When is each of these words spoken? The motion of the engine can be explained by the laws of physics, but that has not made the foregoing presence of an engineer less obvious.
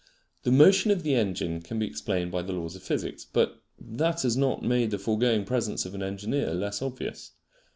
The 0.41 0.51
motion 0.51 0.89
of 0.89 1.03
the 1.03 1.13
engine 1.13 1.61
can 1.61 1.77
be 1.77 1.85
explained 1.85 2.31
by 2.31 2.41
the 2.41 2.53
laws 2.53 2.75
of 2.75 2.81
physics, 2.81 3.23
but 3.23 3.61
that 3.79 4.23
has 4.23 4.35
not 4.35 4.63
made 4.63 4.89
the 4.89 4.97
foregoing 4.97 5.45
presence 5.45 5.85
of 5.85 5.93
an 5.93 6.01
engineer 6.01 6.55
less 6.55 6.81
obvious. 6.81 7.33